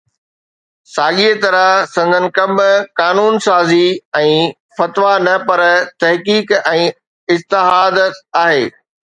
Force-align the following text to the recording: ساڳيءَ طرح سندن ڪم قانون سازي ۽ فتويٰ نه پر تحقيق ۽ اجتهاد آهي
ساڳيءَ 0.95 1.33
طرح 1.43 1.65
سندن 1.95 2.25
ڪم 2.37 2.51
قانون 3.01 3.35
سازي 3.47 3.83
۽ 4.23 4.33
فتويٰ 4.79 5.13
نه 5.27 5.35
پر 5.51 5.63
تحقيق 6.05 6.57
۽ 6.73 6.81
اجتهاد 7.37 8.03
آهي 8.43 8.67